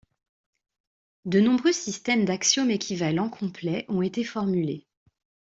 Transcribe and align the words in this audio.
De 1.25 1.39
nombreux 1.39 1.73
systèmes 1.73 2.25
d'axiomes 2.25 2.71
équivalents 2.71 3.29
complets 3.29 3.85
ont 3.87 4.01
été 4.01 4.23
formulés. 4.23 4.87